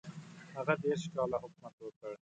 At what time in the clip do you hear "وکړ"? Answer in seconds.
1.81-2.11